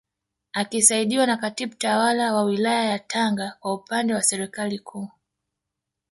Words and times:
Akisaidiwa 0.53 1.25
na 1.25 1.37
Katibu 1.37 1.75
Tawala 1.75 2.33
wa 2.33 2.43
Wilaya 2.43 2.83
ya 2.85 2.99
Tanga 2.99 3.57
kwa 3.59 3.73
upande 3.73 4.13
wa 4.13 4.23
Serikali 4.23 4.79
Kuu 4.79 5.09